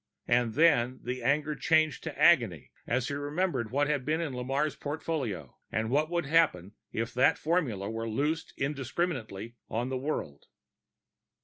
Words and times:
And 0.27 0.55
then 0.55 0.99
the 1.03 1.21
anger 1.21 1.53
changed 1.53 2.03
to 2.05 2.19
agony 2.19 2.71
as 2.87 3.07
he 3.09 3.13
remembered 3.13 3.69
what 3.69 3.85
had 3.87 4.03
been 4.03 4.19
in 4.19 4.33
Lamarre's 4.33 4.75
portfolio, 4.75 5.57
and 5.71 5.91
what 5.91 6.09
would 6.09 6.25
happen 6.25 6.71
if 6.91 7.13
that 7.13 7.37
formula 7.37 7.87
were 7.87 8.09
loosed 8.09 8.51
indiscriminately 8.57 9.57
in 9.69 9.89
the 9.89 9.99
world. 9.99 10.47